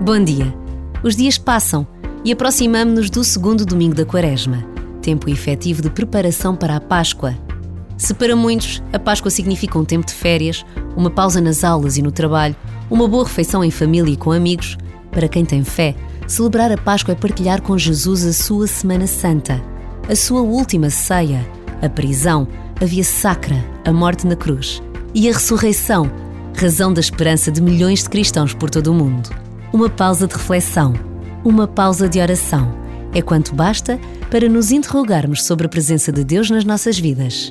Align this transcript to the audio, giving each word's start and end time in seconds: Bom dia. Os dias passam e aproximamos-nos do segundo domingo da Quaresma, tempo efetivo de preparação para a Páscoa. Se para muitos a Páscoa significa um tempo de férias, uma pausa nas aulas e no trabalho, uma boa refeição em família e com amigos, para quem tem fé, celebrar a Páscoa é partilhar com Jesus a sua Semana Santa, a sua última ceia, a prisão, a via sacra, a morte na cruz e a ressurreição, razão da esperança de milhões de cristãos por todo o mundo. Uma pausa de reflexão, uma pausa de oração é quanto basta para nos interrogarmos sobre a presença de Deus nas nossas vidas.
Bom 0.00 0.22
dia. 0.22 0.54
Os 1.02 1.16
dias 1.16 1.38
passam 1.38 1.86
e 2.22 2.30
aproximamos-nos 2.30 3.08
do 3.08 3.24
segundo 3.24 3.64
domingo 3.64 3.94
da 3.94 4.04
Quaresma, 4.04 4.62
tempo 5.00 5.28
efetivo 5.28 5.80
de 5.80 5.88
preparação 5.88 6.54
para 6.54 6.76
a 6.76 6.80
Páscoa. 6.80 7.34
Se 7.96 8.12
para 8.12 8.36
muitos 8.36 8.82
a 8.92 8.98
Páscoa 8.98 9.30
significa 9.30 9.78
um 9.78 9.86
tempo 9.86 10.06
de 10.06 10.12
férias, 10.12 10.64
uma 10.94 11.10
pausa 11.10 11.40
nas 11.40 11.64
aulas 11.64 11.96
e 11.96 12.02
no 12.02 12.12
trabalho, 12.12 12.54
uma 12.90 13.08
boa 13.08 13.24
refeição 13.24 13.64
em 13.64 13.70
família 13.70 14.12
e 14.12 14.16
com 14.18 14.32
amigos, 14.32 14.76
para 15.10 15.28
quem 15.28 15.46
tem 15.46 15.64
fé, 15.64 15.96
celebrar 16.28 16.70
a 16.70 16.76
Páscoa 16.76 17.12
é 17.12 17.16
partilhar 17.16 17.62
com 17.62 17.76
Jesus 17.78 18.24
a 18.24 18.34
sua 18.34 18.66
Semana 18.66 19.06
Santa, 19.06 19.64
a 20.08 20.14
sua 20.14 20.42
última 20.42 20.90
ceia, 20.90 21.44
a 21.80 21.88
prisão, 21.88 22.46
a 22.80 22.84
via 22.84 23.02
sacra, 23.02 23.64
a 23.84 23.92
morte 23.92 24.26
na 24.26 24.36
cruz 24.36 24.82
e 25.14 25.26
a 25.28 25.32
ressurreição, 25.32 26.12
razão 26.54 26.92
da 26.92 27.00
esperança 27.00 27.50
de 27.50 27.62
milhões 27.62 28.02
de 28.02 28.10
cristãos 28.10 28.52
por 28.52 28.68
todo 28.68 28.88
o 28.88 28.94
mundo. 28.94 29.45
Uma 29.76 29.90
pausa 29.90 30.26
de 30.26 30.34
reflexão, 30.34 30.94
uma 31.44 31.68
pausa 31.68 32.08
de 32.08 32.18
oração 32.18 32.66
é 33.14 33.20
quanto 33.20 33.54
basta 33.54 34.00
para 34.30 34.48
nos 34.48 34.72
interrogarmos 34.72 35.44
sobre 35.44 35.66
a 35.66 35.68
presença 35.68 36.10
de 36.10 36.24
Deus 36.24 36.48
nas 36.48 36.64
nossas 36.64 36.98
vidas. 36.98 37.50